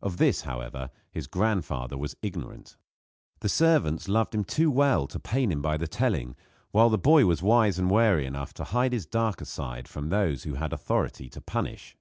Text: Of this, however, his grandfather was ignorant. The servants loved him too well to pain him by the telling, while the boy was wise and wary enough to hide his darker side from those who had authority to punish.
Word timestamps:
Of 0.00 0.16
this, 0.16 0.40
however, 0.40 0.88
his 1.10 1.26
grandfather 1.26 1.98
was 1.98 2.16
ignorant. 2.22 2.78
The 3.40 3.48
servants 3.50 4.08
loved 4.08 4.34
him 4.34 4.42
too 4.42 4.70
well 4.70 5.06
to 5.08 5.20
pain 5.20 5.52
him 5.52 5.60
by 5.60 5.76
the 5.76 5.86
telling, 5.86 6.34
while 6.70 6.88
the 6.88 6.96
boy 6.96 7.26
was 7.26 7.42
wise 7.42 7.78
and 7.78 7.90
wary 7.90 8.24
enough 8.24 8.54
to 8.54 8.64
hide 8.64 8.94
his 8.94 9.04
darker 9.04 9.44
side 9.44 9.86
from 9.86 10.08
those 10.08 10.44
who 10.44 10.54
had 10.54 10.72
authority 10.72 11.28
to 11.28 11.42
punish. 11.42 11.94